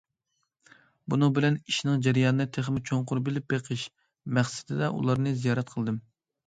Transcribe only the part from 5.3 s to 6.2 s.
زىيارەت قىلدىم.